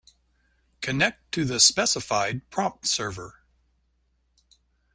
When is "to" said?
1.33-1.45